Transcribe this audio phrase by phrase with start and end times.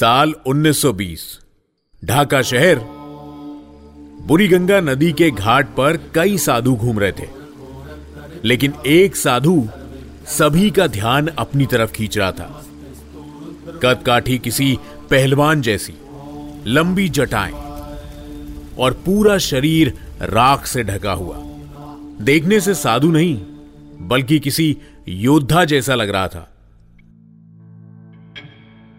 [0.00, 1.40] साल 1920
[2.04, 2.78] ढाका शहर
[4.26, 7.28] बुरी गंगा नदी के घाट पर कई साधु घूम रहे थे।
[8.44, 9.68] लेकिन एक साधु
[10.26, 12.66] सभी का ध्यान अपनी तरफ़ खींच रहा था।
[13.82, 14.78] कदकाठी किसी
[15.10, 15.94] पहलवान जैसी,
[16.66, 17.52] लंबी जटाएँ
[18.78, 21.36] और पूरा शरीर राख से ढका हुआ।
[22.20, 23.42] देखने से साधु नहीं,
[24.00, 24.76] बल्कि किसी
[25.08, 26.51] योद्धा जैसा लग रहा था।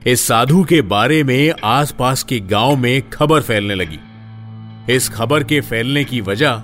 [0.07, 3.99] इस साधु के बारे में आसपास के गाँव में खबर फैलने लगी।
[4.95, 6.63] इस खबर के फैलने की वजह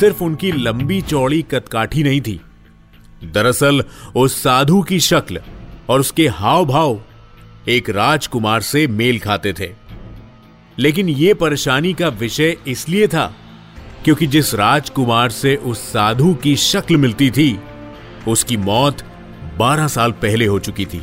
[0.00, 2.40] सिर्फ़ उनकी लंबी चौड़ी कतकाठी नहीं थी।
[3.24, 3.84] दरअसल
[4.16, 5.40] उस साधु की शक्ल
[5.88, 7.00] और उसके हाव भाव
[7.68, 9.72] एक राजकुमार से मेल खाते थे।
[10.78, 13.36] लेकिन यह परेशानी का विषय इसलिए था
[14.04, 17.60] क्योंकि जिस राजकुमार से उस साधु की शक्ल मिलती थी,
[18.28, 19.02] उसकी मौत
[19.58, 21.02] 12 साल पहले हो चुकी थी।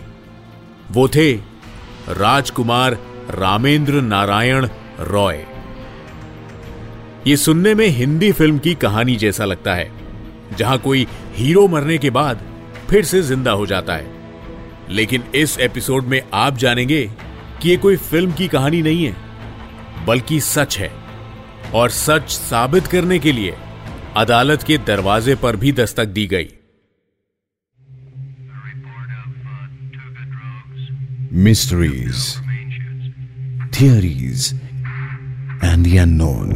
[0.92, 1.55] वो थे
[2.10, 2.94] राजकुमार
[3.32, 4.68] रामेंद्र नारायण
[5.00, 5.46] रॉय।
[7.28, 9.92] ये सुनने में हिंदी फ़िल्म की कहानी जैसा लगता है,
[10.58, 12.42] जहाँ कोई हीरो मरने के बाद
[12.90, 14.14] फिर से ज़िंदा हो जाता है।
[14.90, 17.02] लेकिन इस एपिसोड में आप जानेंगे
[17.62, 19.16] कि ये कोई फ़िल्म की कहानी नहीं है,
[20.06, 20.92] बल्कि सच है।
[21.74, 23.56] और सच साबित करने के लिए
[24.18, 26.50] अदालत के दरवाजे पर भी दस्तक दी गई।
[31.36, 32.40] Mysteries,
[33.74, 34.54] theories,
[35.62, 36.50] and the unknown.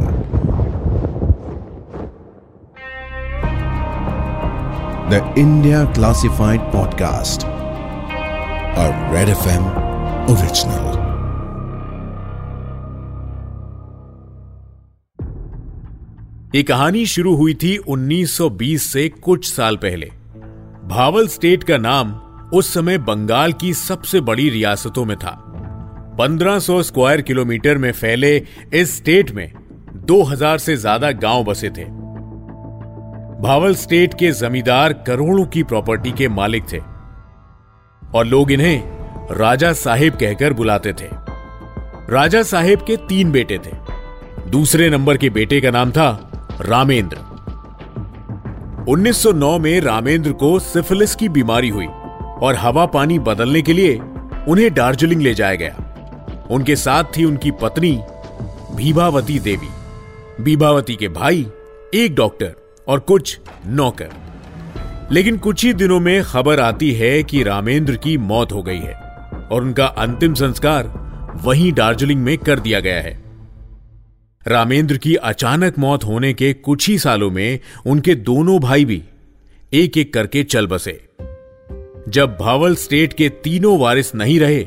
[5.10, 9.66] The India Classified Podcast, a Red FM
[10.30, 10.96] original.
[16.54, 20.10] ये कहानी शुरू हुई थी 1920 से कुछ साल पहले
[20.88, 22.14] भावल स्टेट का नाम
[22.52, 25.30] उस समय बंगाल की सबसे बड़ी रियासतों में था।
[26.20, 28.36] 1500 स्क्वायर किलोमीटर में फैले
[28.72, 29.52] इस स्टेट में
[30.06, 31.84] 2000 से ज़्यादा गाँव बसे थे।
[33.42, 36.78] भावल स्टेट के जमींदार करोड़ों की प्रॉपर्टी के मालिक थे
[38.02, 41.08] और लोग इन्हें राजा साहेब कहकर बुलाते थे।
[42.10, 43.72] राजा साहेब के तीन बेटे थे।
[44.50, 47.16] दूसरे नंबर के बेटे का नाम था रामेंद्र।
[48.88, 51.88] 1909 में रामेंद्र को सिफिलिस की बीमारी हुई।
[52.42, 54.00] और हवा पानी बदलने के लिए
[54.48, 55.86] उन्हें दार्जिलिंग ले जाया गया।
[56.50, 58.00] उनके साथ थी उनकी पत्नी
[58.74, 59.68] भीभावती देवी।
[60.44, 61.46] भीभावती के भाई,
[61.94, 62.54] एक डॉक्टर
[62.88, 64.10] और कुछ नौकर।
[65.12, 68.94] लेकिन कुछ ही दिनों में खबर आती है कि रामेंद्र की मौत हो गई है
[69.52, 71.00] और उनका अंतिम संस्कार
[71.42, 73.22] वहीं दार्जिलिंग में कर दिया गया है।
[74.46, 79.02] रामेंद्र की अचानक मौत होने के कुछ ही सालों में उनके दोनों भाई भी
[79.72, 81.09] एक एक करके चल बसे।
[82.08, 84.62] जब भावल स्टेट के तीनों वारिस नहीं रहे,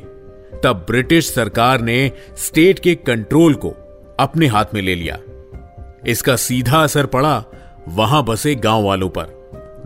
[0.64, 3.70] तब ब्रिटिश सरकार ने स्टेट के कंट्रोल को
[4.20, 5.18] अपने हाथ में ले लिया।
[6.08, 7.44] इसका सीधा असर पड़ा
[7.88, 9.26] वहाँ बसे गाँव वालों पर।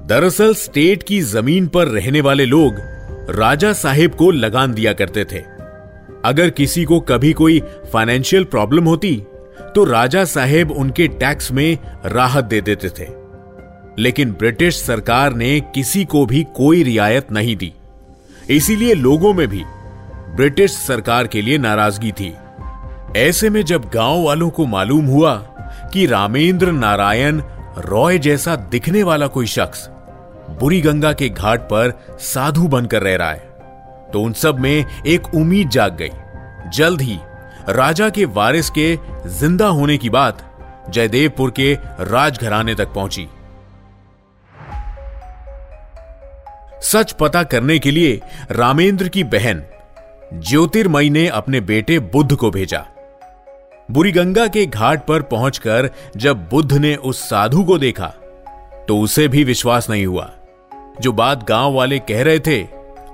[0.07, 2.75] दरअसल स्टेट की ज़मीन पर रहने वाले लोग
[3.29, 5.39] राजा साहेब को लगान दिया करते थे।
[6.25, 7.59] अगर किसी को कभी कोई
[7.93, 9.15] फाइनेंशियल प्रॉब्लम होती
[9.75, 13.05] तो राजा साहेब उनके टैक्स में राहत दे देते थे।
[13.99, 17.71] लेकिन ब्रिटिश सरकार ने किसी को भी कोई रियायत नहीं दी।
[18.49, 19.63] इसीलिए लोगों में भी
[20.35, 22.33] ब्रिटिश सरकार के लिए नाराज़गी थी।
[23.17, 25.33] ऐसे में जब गाँव वालों को मालूम हुआ
[25.93, 27.41] कि रामेंद्र नारायण
[27.79, 29.87] रॉय जैसा दिखने वाला कोई शख्स
[30.59, 31.91] बुरी गंगा के घाट पर
[32.23, 36.09] साधु बनकर रह रहा है तो उन सब में एक उम्मीद जाग गई।
[36.73, 37.17] जल्द ही
[37.69, 38.95] राजा के वारिस के
[39.29, 40.43] ज़िंदा होने की बात
[40.89, 43.27] जयदेवपुर के राजघराने तक पहुँची।
[46.81, 48.21] सच पता करने के लिए
[48.51, 49.63] रामेंद्र की बहन
[50.33, 52.85] ज्योतिर्मयी ने अपने बेटे बुद्ध को भेजा।
[53.89, 58.07] बुरीगंगा के घाट पर पहुंचकर जब बुद्ध ने उस साधु को देखा
[58.87, 60.31] तो उसे भी विश्वास नहीं हुआ।
[61.01, 62.61] जो बात गाँव वाले कह रहे थे,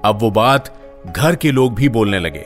[0.06, 0.73] अब वो बात
[1.07, 2.46] घर के लोग भी बोलने लगे।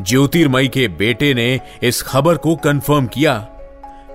[0.00, 3.36] ज्योतिर्मयी के बेटे ने इस खबर को कंफर्म किया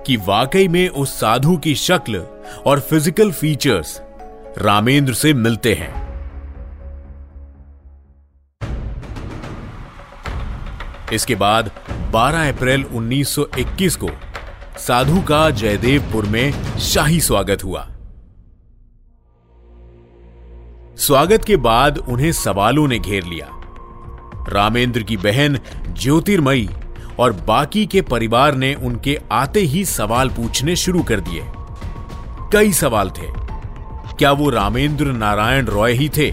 [0.06, 2.24] कि वाकई में उस साधु की शक्ल
[2.66, 4.00] और फ़िज़िकल फीचर्स
[4.58, 6.10] रामेंद्र से मिलते हैं।
[11.12, 11.70] इसके बाद
[12.10, 14.10] 12 अप्रैल 1921 को
[14.78, 17.88] साधु का जयदेवपुर में शाही स्वागत हुआ।
[20.96, 23.48] स्वागत के बाद उन्हें सवालों ने घेर लिया।
[24.48, 25.60] रामेंद्र की बहन
[25.92, 26.68] ज्योतिर्मयी
[27.18, 31.42] और बाकी के परिवार ने उनके आते ही सवाल पूछने शुरू कर दिए।
[32.52, 33.39] कई सवाल थे।
[34.20, 36.30] क्या वो रामेंद्र नारायण रॉय ही थे?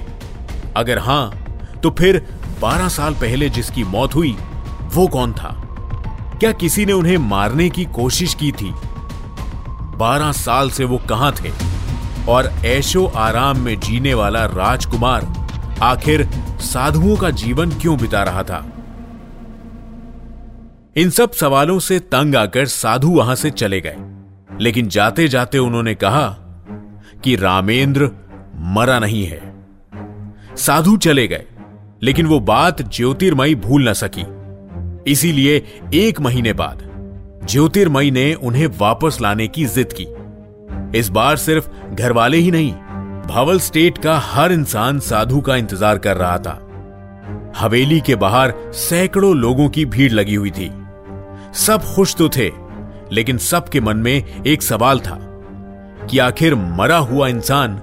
[0.77, 2.17] अगर हाँ तो फिर
[2.61, 4.35] बारह साल पहले जिसकी मौत हुई,
[4.95, 5.51] वो कौन था?
[6.39, 8.71] क्या किसी ने उन्हें मारने की कोशिश की थी?
[9.97, 11.51] बारह साल से वो कहाँ थे?
[12.29, 15.27] और ऐशो आराम में जीने वाला राजकुमार
[15.81, 16.27] आखिर
[16.61, 18.65] साधुओं का जीवन क्यों बिता रहा था?
[20.95, 23.95] इन सब सवालों से तंग आकर साधु वहाँ से चले गए,
[24.61, 26.27] लेकिन जाते जाते उन्होंने कहा
[27.23, 28.09] कि रामेंद्र
[28.73, 29.41] मरा नहीं है।
[30.55, 31.45] साधु चले गए,
[32.03, 34.25] लेकिन वो बात ज्योतिर्मयी भूल न सकी।
[35.11, 36.83] इसीलिए एक महीने बाद
[37.49, 40.07] ज्योतिर्मयी ने उन्हें वापस लाने की जिद की।
[40.99, 42.71] इस बार सिर्फ़ घर वाले ही नहीं,
[43.27, 46.59] भवल स्टेट का हर इंसान साधु का इंतज़ार कर रहा था।
[47.57, 50.71] हवेली के बाहर सैकड़ों लोगों की भीड़ लगी हुई थी।
[51.55, 52.51] सब खुश तो थे,
[53.11, 55.19] लेकिन सबके मन में एक सवाल था।
[56.07, 57.81] कि आखिर मरा हुआ इंसान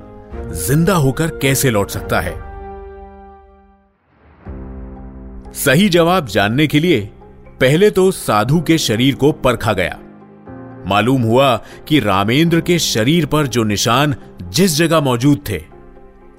[0.66, 2.32] ज़िंदा होकर कैसे लौट सकता है?
[5.54, 7.00] सही जवाब जानने के लिए
[7.60, 9.98] पहले तो साधु के शरीर को परखा गया।
[10.86, 11.56] मालूम हुआ
[11.88, 15.62] कि रामेंद्र के शरीर पर जो निशान जिस जगह मौजूद थे,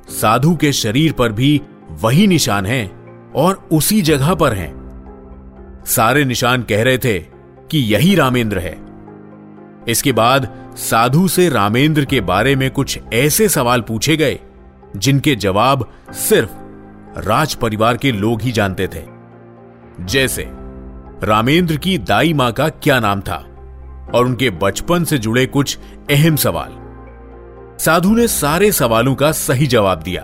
[0.10, 1.62] साधु के शरीर पर भी
[2.02, 7.20] वही निशान हैं और उसी जगह पर हैं। सारे निशान कह रहे थे
[7.72, 8.78] कि यही रामेंद्र है।
[9.88, 14.40] इसके बाद साधु से रामेंद्र के बारे में कुछ ऐसे सवाल पूछे गए,
[14.98, 16.52] जिनके जवाब सिर्फ़
[17.20, 19.04] राज परिवार के लोग ही जानते थे।
[20.02, 20.50] जैसे,
[21.24, 23.48] रामेंद्र की दाई माँ का क्या नाम था,
[24.16, 25.78] और उनके बचपन से जुड़े कुछ
[26.12, 26.70] अहम सवाल।
[27.80, 30.24] साधु ने सारे सवालों का सही जवाब दिया,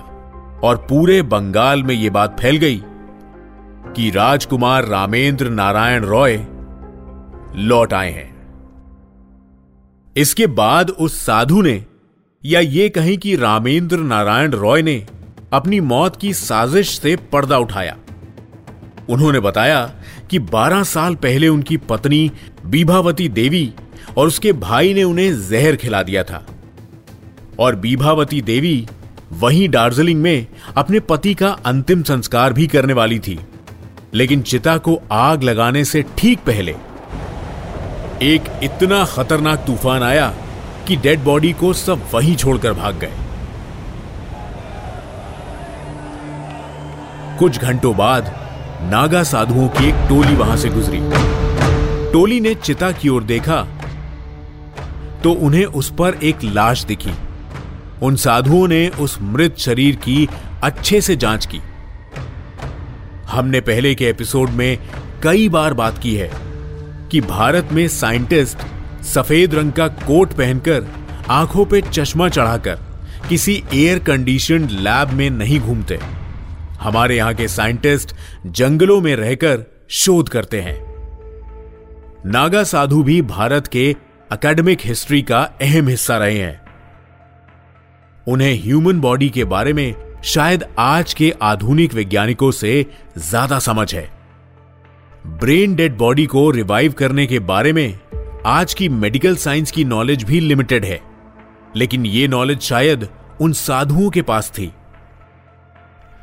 [0.64, 2.84] और पूरे बंगाल में यह बात फैल गई
[3.96, 6.40] कि राजकुमार रामेंद्र नारायण रॉय
[7.56, 8.31] लौट आए हैं।
[10.18, 11.86] इसके बाद उस साधु ने,
[12.46, 15.08] या ये कहें कि रामेंद्र नारायण रॉय ने,
[15.54, 17.98] अपनी मौत की साजिश से पर्दा उठाया।
[19.10, 19.96] उन्होंने बताया
[20.30, 22.32] कि 12 साल पहले उनकी पत्नी
[22.66, 23.74] बीभावती देवी
[24.18, 26.46] और उसके भाई ने उन्हें जहर खिला दिया था।
[27.60, 28.88] और बीभावती देवी
[29.32, 30.48] वहीं दार्जिलिंग में
[30.78, 33.40] अपने पति का अंतिम संस्कार भी करने वाली थी।
[34.14, 36.76] लेकिन चिता को आग लगाने से ठीक पहले
[38.22, 40.28] एक इतना खतरनाक तूफ़ान आया
[40.88, 43.12] कि डेड बॉडी को सब वहीं छोड़कर भाग गए।
[47.40, 48.30] कुछ घंटों बाद
[48.84, 51.00] नागा साधुओं की एक टोली वहाँ से गुजरी।
[52.14, 53.62] टोली ने चिता की ओर देखा
[55.24, 57.14] तो उन्हें उस पर एक लाश दिखी।
[58.02, 60.28] उन साधुओं ने उस मृत शरीर की
[60.64, 61.62] अच्छे से जाँच की।
[63.28, 64.78] हमने पहले के एपिसोड में
[65.24, 66.51] कई बार बात की है।
[67.12, 68.58] कि भारत में साइंटिस्ट
[69.06, 70.86] सफ़ेद रंग का कोट पहनकर
[71.30, 72.80] आँखों पे चश्मा चढ़ाकर
[73.30, 76.00] किसी एयर कंडीशन लैब में नहीं घूमते।
[76.82, 78.16] हमारे यहाँ के साइंटिस्ट
[78.46, 80.78] जंगलों में रहकर शोध करते हैं।
[82.26, 83.90] नागा साधु भी भारत के
[84.34, 86.62] एकेडमिक हिस्ट्री का अहम हिस्सा रहे हैं।
[88.28, 92.86] उन्हें ह्यूमन बॉडी के बारे में शायद आज के आधुनिक वैज्ञानिकों से
[93.18, 94.21] ज़्यादा समझ है।
[95.28, 98.00] ब्रेन डेड बॉडी को रिवाइव करने के बारे में
[98.46, 101.02] आज की मेडिकल साइंस की नॉलेज भी लिमिटेड है।
[101.76, 103.10] लेकिन यह नॉलेज शायद
[103.42, 104.74] उन साधुओं के पास थी।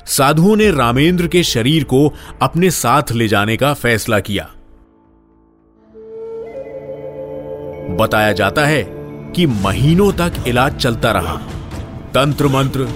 [0.06, 4.44] साधुओं ने रामेंद्र के शरीर को अपने साथ ले जाने का फैसला किया।
[7.96, 8.82] बताया जाता है
[9.32, 11.36] कि महीनों तक इलाज चलता रहा।
[12.14, 12.88] तंत्र मंत्र,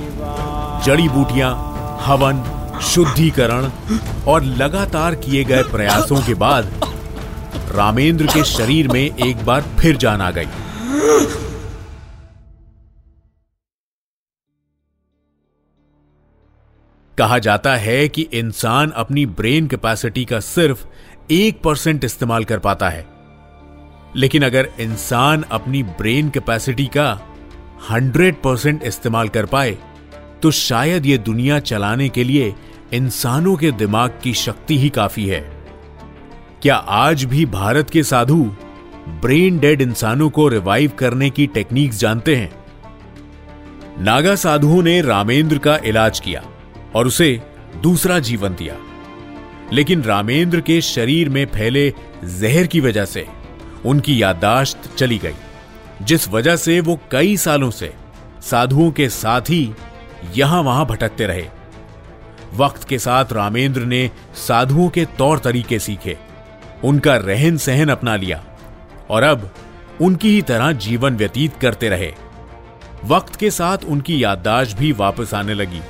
[0.84, 1.54] जड़ी बूटियाँ,
[2.00, 3.70] हवन शुद्धिकरण
[4.26, 6.72] और लगातार किए गए प्रयासों के बाद
[7.74, 10.46] रामेंद्र के शरीर में एक बार फिर जान आ गई।
[17.18, 20.86] कहा जाता है कि इंसान अपनी ब्रेन कैपेसिटी का सिर्फ़
[21.30, 23.06] एक परसेंट इस्तेमाल कर पाता है।
[24.16, 27.12] लेकिन अगर इंसान अपनी ब्रेन कैपेसिटी का
[27.90, 29.78] हंड्रेड परसेंट इस्तेमाल कर पाए
[30.42, 32.54] तो शायद यह दुनिया चलाने के लिए
[32.92, 35.40] इंसानों के दिमाग की शक्ति ही काफ़ी है।
[36.62, 38.56] क्या आज भी भारत के साधु
[39.08, 42.52] ब्रेन डेड इंसानों को रिवाइव करने की टेक्निक्स जानते हैं?
[43.98, 46.42] नागा साधुओं ने रामेंद्र का इलाज किया
[46.94, 47.40] और उसे
[47.82, 48.76] दूसरा जीवन दिया।
[49.72, 51.88] लेकिन रामेंद्र के शरीर में फैले
[52.24, 53.26] जहर की वजह से
[53.84, 55.34] उनकी याददाश्त चली गई,
[56.02, 57.92] जिस वजह से वो कई सालों से
[58.42, 59.72] साधुओं के साथ ही
[60.36, 61.48] यहाँ वहाँ भटकते रहे।
[62.56, 66.16] वक्त के साथ रामेंद्र ने साधुओं के तौर तरीके सीखे।
[66.84, 68.42] उनका रहन सहन अपना लिया
[69.10, 69.50] और अब
[70.00, 72.12] उनकी ही तरह जीवन व्यतीत करते रहे।
[73.04, 75.80] वक्त के साथ उनकी याददाश्त भी वापस आने लगी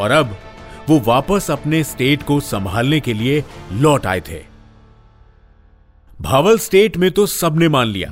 [0.00, 0.36] और अब
[0.88, 3.42] वो वापस अपने स्टेट को संभालने के लिए
[3.72, 4.42] लौट आए थे।
[6.20, 8.10] भावल स्टेट में तो सबने मान लिया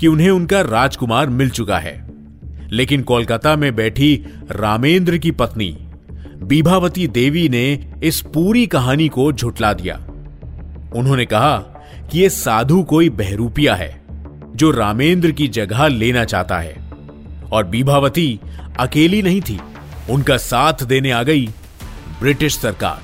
[0.00, 1.94] कि उन्हें उनका राजकुमार मिल चुका है,
[2.70, 4.14] लेकिन कोलकाता में बैठी
[4.50, 5.76] रामेंद्र की पत्नी
[6.42, 9.96] बीभावती देवी ने इस पूरी कहानी को झुटला दिया।
[10.94, 11.58] उन्होंने कहा
[12.10, 14.02] कि यह साधु कोई बहरूपिया है,
[14.56, 16.92] जो रामेंद्र की जगह लेना चाहता है।
[17.52, 18.40] और बीभावती
[18.80, 19.60] अकेली नहीं थी,
[20.10, 21.46] उनका साथ देने आ गई
[22.20, 23.02] ब्रिटिश सरकार,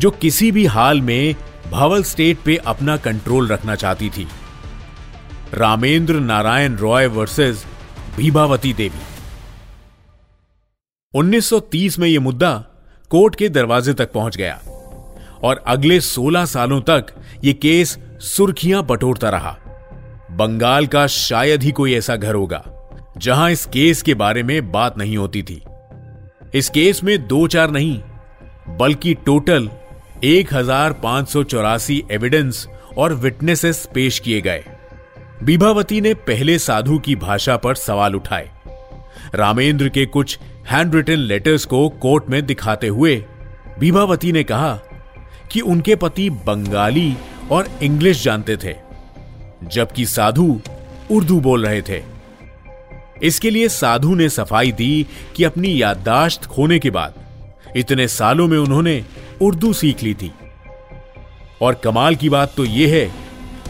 [0.00, 1.34] जो किसी भी हाल में
[1.70, 4.28] भावल स्टेट पे अपना कंट्रोल रखना चाहती थी।
[5.54, 7.66] रामेंद्र नारायण रॉय वर्सेस
[8.16, 9.17] भीभावती देवी।
[11.18, 12.64] 1930 में यह मुद्दा
[13.10, 14.60] कोर्ट के दरवाजे तक पहुँच गया
[15.42, 17.06] और अगले 16 सालों तक
[17.44, 19.58] यह केस सुर्खियाँ बटोरता रहा।
[20.30, 22.64] बंगाल का शायद ही कोई ऐसा घर होगा
[23.18, 25.62] जहाँ इस केस के बारे में बात नहीं होती थी।
[26.54, 28.02] इस केस में दो चार नहीं,
[28.68, 29.70] बल्कि टोटल
[30.24, 30.52] एक
[32.10, 34.64] एविडेंस और विटनेसेस पेश किए गए।
[35.42, 38.57] बीभावती ने पहले साधु की भाषा पर सवाल उठाए।
[39.34, 40.38] रामेंद्र के कुछ
[40.70, 43.16] हैंड रिटन लेटर्स को कोर्ट में दिखाते हुए
[43.78, 44.74] बीभावती ने कहा
[45.52, 47.16] कि उनके पति बंगाली
[47.50, 48.74] और इंग्लिश जानते थे,
[49.64, 50.60] जबकि साधु
[51.10, 52.02] उर्दू बोल रहे थे।
[53.22, 55.06] इसके लिए साधु ने सफ़ाई दी
[55.36, 57.14] कि अपनी याददाश्त खोने के बाद
[57.76, 59.02] इतने सालों में उन्होंने
[59.42, 60.32] उर्दू सीख ली थी।
[61.62, 63.10] और कमाल की बात तो यह है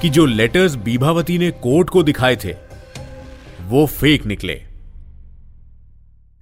[0.00, 2.54] कि जो लेटर्स बीभावती ने कोर्ट को दिखाए थे,
[3.62, 4.60] वो फेक निकले।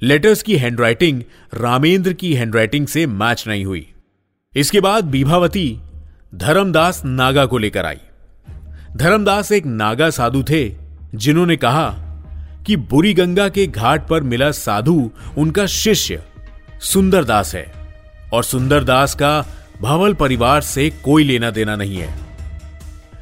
[0.03, 1.23] लेटर्स की हैंडराइटिंग
[1.55, 3.87] रामेंद्र की हैंडराइटिंग से मैच नहीं हुई।
[4.57, 5.81] इसके बाद बीभावती
[6.35, 7.99] धर्मदास नागा को लेकर आई।
[8.97, 10.75] धर्मदास एक नागा साधु थे,
[11.15, 11.89] जिन्होंने कहा
[12.67, 16.23] कि बुरी गंगा के घाट पर मिला साधु उनका शिष्य
[16.81, 17.73] सुंदरदास है,
[18.33, 19.47] और सुंदरदास का
[19.81, 22.15] भवल परिवार से कोई लेना देना नहीं है।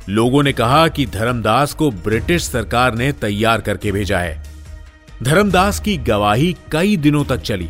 [0.08, 4.53] लोगों ने कहा कि धर्मदास को ब्रिटिश सरकार ने तैयार करके भेजा है।
[5.22, 7.68] धर्मदास की गवाही कई दिनों तक चली,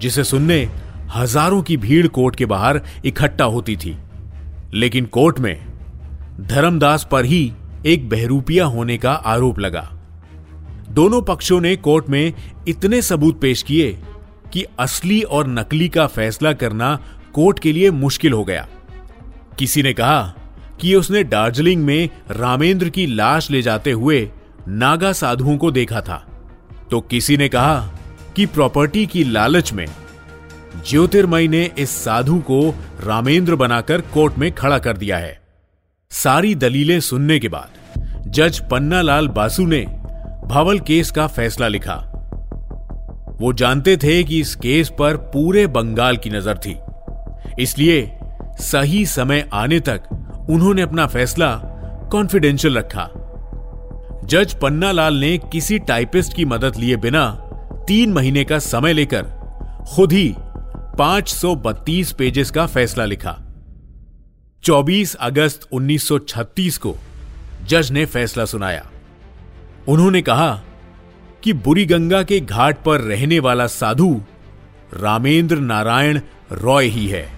[0.00, 0.68] जिसे सुनने
[1.14, 3.96] हज़ारों की भीड़ कोर्ट के बाहर इकट्ठा होती थी।
[4.74, 5.66] लेकिन कोर्ट में
[6.40, 7.52] धर्मदास पर ही
[7.86, 9.92] एक बहरूपिया होने का आरोप लगा।
[10.90, 12.32] दोनों पक्षों ने कोर्ट में
[12.68, 13.98] इतने सबूत पेश किए
[14.52, 16.98] कि असली और नकली का फैसला करना
[17.32, 18.68] कोर्ट के लिए मुश्किल हो गया।
[19.58, 20.34] किसी ने कहा
[20.80, 24.30] कि उसने दार्जिलिंग में रामेंद्र की लाश ले जाते हुए
[24.68, 26.25] नागा साधुओं को देखा था।
[26.90, 27.78] तो किसी ने कहा
[28.36, 29.86] कि प्रॉपर्टी की लालच में
[30.88, 32.58] ज्योतिर्मय ने इस साधु को
[33.00, 35.38] रामेंद्र बनाकर कोर्ट में खड़ा कर दिया है।
[36.10, 39.80] सारी दलीलें सुनने के बाद जज पन्नालाल बासु ने
[40.44, 41.94] भावल केस का फैसला लिखा।
[43.40, 46.76] वो जानते थे कि इस केस पर पूरे बंगाल की नज़र थी।
[47.62, 48.18] इसलिए
[48.60, 50.02] सही समय आने तक
[50.50, 51.54] उन्होंने अपना फैसला
[52.12, 53.08] कॉन्फिडेंशियल रखा।
[54.26, 57.30] जज पन्नालाल ने किसी टाइपिस्ट की मदद लिए बिना
[57.88, 59.22] तीन महीने का समय लेकर
[59.94, 60.34] खुद ही
[60.98, 63.38] 532 पेजेस का फैसला लिखा।
[64.64, 66.96] 24 अगस्त 1936 को
[67.66, 68.86] जज ने फैसला सुनाया।
[69.88, 70.62] उन्होंने कहा
[71.42, 74.22] कि बुरी गंगा के घाट पर रहने वाला साधु
[74.94, 76.20] रामेंद्र नारायण
[76.52, 77.28] रॉय ही है।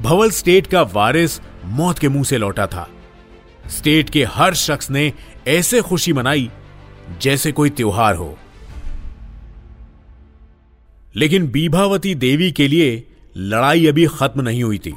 [0.00, 2.88] भवल स्टेट का वारिस मौत के मुँह से लौटा था।
[3.68, 5.12] स्टेट के हर शख्स ने
[5.50, 6.50] ऐसे खुशी मनाई
[7.22, 8.38] जैसे कोई त्योहार हो।
[11.16, 14.94] लेकिन बीभावती देवी के लिए लड़ाई अभी खत्म नहीं हुई थी।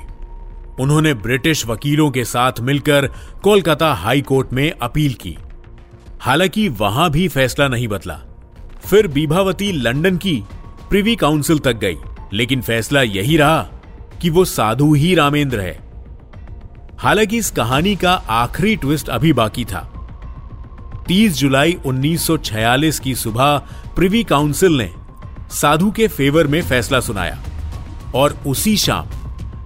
[0.79, 3.07] उन्होंने ब्रिटिश वकीलों के साथ मिलकर
[3.43, 5.38] कोलकाता हाई कोर्ट में अपील की।
[6.19, 8.22] हालाँकि वहाँ भी फैसला नहीं बदला।
[8.86, 10.43] फिर बीभावती लंदन की
[10.89, 11.95] प्रिवी काउंसिल तक गई,
[12.33, 13.69] लेकिन फैसला यही रहा
[14.22, 15.79] कि वो साधु ही रामेंद्र है।
[16.98, 19.92] हालाँकि इस कहानी का आखिरी ट्विस्ट अभी बाकी था।
[21.07, 23.57] 30 जुलाई 1946 की सुबह
[23.95, 24.89] प्रिवी काउंसिल ने
[25.51, 27.39] साधु के फेवर में फैसला सुनाया
[28.15, 29.10] और उसी शाम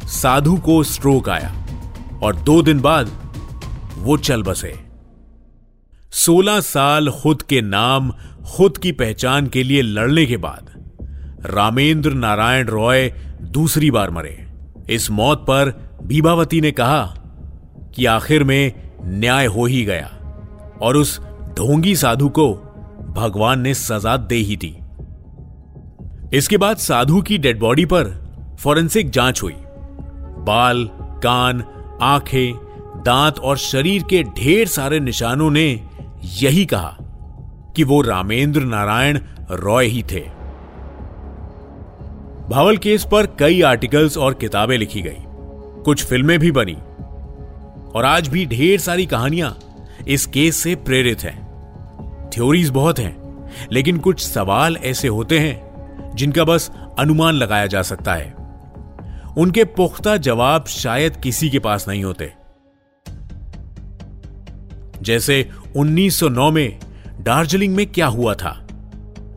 [0.08, 1.54] साधु को स्ट्रोक आया
[2.24, 3.12] और दो दिन बाद
[3.98, 4.74] वो चल बसे।
[6.12, 8.12] सोलह साल खुद के नाम,
[8.56, 10.70] खुद की पहचान के लिए लड़ने के बाद
[11.46, 13.10] रामेंद्र नारायण रॉय
[13.42, 14.48] दूसरी बार मरे।
[14.90, 15.72] इस मौत पर
[16.04, 17.06] बीबावती ने कहा
[17.96, 20.10] कि आखिर में न्याय हो ही गया
[20.82, 21.20] और उस
[21.58, 22.54] ढोंगी साधु को
[23.18, 24.78] भगवान ने सजा दे ही दी।
[26.38, 28.28] इसके बाद साधु की डेड बॉडी पर
[28.60, 29.56] फॉरेंसिक जाँच हुई।
[30.40, 31.64] बाल, कान,
[32.02, 32.54] आँखें,
[33.06, 35.88] दांत और शरीर के ढेर सारे निशानों ने
[36.24, 36.98] यही कहा
[37.76, 39.20] कि वो रामेंद्र नारायण
[39.52, 40.30] रॉय ही थे।
[42.50, 45.24] भावल केस पर कई आर्टिकल्स और किताबें लिखी गई।
[45.84, 46.78] कुछ फ़िल्में भी बनी।
[47.96, 49.58] और आज भी ढेर सारी कहानियाँ
[50.08, 51.47] इस केस से प्रेरित हैं।
[52.38, 55.68] थ्योरीज बहुत हैं, लेकिन कुछ सवाल ऐसे होते हैं,
[56.16, 58.34] जिनका बस अनुमान लगाया जा सकता है।
[59.38, 62.34] उनके पुख्ता जवाब शायद किसी के पास नहीं होते।
[65.02, 66.80] जैसे 1909 में
[67.22, 68.68] दार्जिलिंग में क्या हुआ था?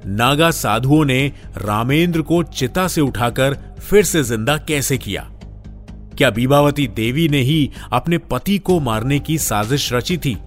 [0.06, 5.30] नागा साधुओं ने रामेंद्र को चिता से उठाकर फिर से ज़िंदा कैसे किया?
[6.18, 10.38] क्या बीबावती देवी ने ही अपने पति को मारने की साजिश रची थी?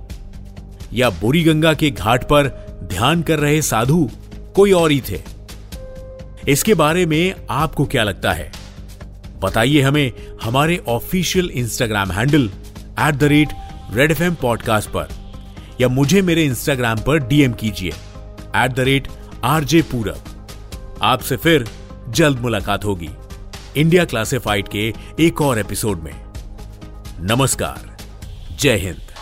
[0.94, 2.48] या बुरी गंगा के घाट पर
[2.84, 4.10] ध्यान कर रहे साधु
[4.56, 5.22] कोई और ही थे।
[6.48, 8.52] इसके बारे में आपको क्या लगता है?
[9.40, 10.12] बताइए हमें
[10.44, 12.50] हमारे official Instagram handle
[13.00, 13.50] at the rate
[13.94, 15.08] Red F M podcast पर,
[15.82, 17.92] या मुझे मेरे इंस्टाग्राम पर डीएम कीजिए
[18.56, 19.08] एट द रेट
[19.44, 20.24] आरजे पूरब
[21.02, 21.68] आपसे फिर
[22.10, 23.10] जल्द मुलाकात होगी
[23.78, 26.14] इंडिया क्लासिफाइड के एक और एपिसोड में।
[27.22, 27.98] नमस्कार,
[28.60, 29.13] जय Hind.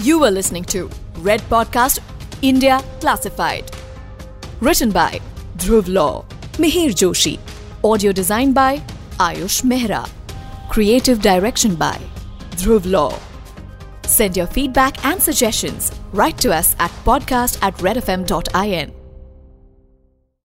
[0.00, 0.88] You were listening to
[1.18, 1.98] Red Podcast
[2.40, 3.68] India Classified.
[4.60, 5.20] Written by
[5.56, 7.40] Dhruv Law, Mihir Joshi.
[7.82, 8.78] Audio design by
[9.18, 10.08] Ayush Mehra.
[10.68, 11.98] Creative direction by
[12.52, 13.18] Dhruv Law.
[14.06, 18.97] Send your feedback and suggestions right to us at podcast at redfm.in.